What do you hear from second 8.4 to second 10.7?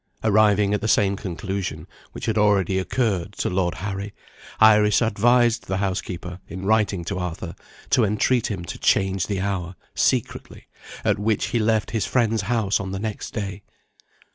him to change the hour, secretly,